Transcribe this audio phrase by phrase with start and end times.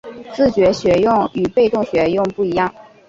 [0.33, 2.73] 自觉学用与被动学用不一样